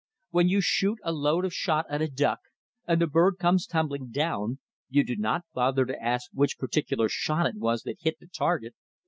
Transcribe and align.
When 0.31 0.49
you 0.49 0.61
shoot 0.61 0.97
a 1.03 1.11
load 1.11 1.45
of 1.45 1.53
shot 1.53 1.85
at 1.87 2.01
a 2.01 2.07
duck, 2.07 2.39
and 2.87 2.99
the 2.99 3.05
bird 3.05 3.35
comes 3.37 3.67
tumbling 3.67 4.09
down, 4.09 4.57
you 4.89 5.03
do 5.03 5.15
not 5.15 5.45
bother 5.53 5.85
to 5.85 6.03
ask 6.03 6.31
which 6.33 6.57
particular 6.57 7.07
shot 7.07 7.45
it 7.45 7.57
was 7.57 7.83
that 7.83 7.97
hit 8.01 8.17
the 8.19 8.25
target. 8.25 8.73